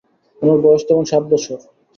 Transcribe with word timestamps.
উমার 0.41 0.59
বয়স 0.63 0.83
তখন 0.89 1.05
সাত 1.11 1.23
বৎসর। 1.31 1.59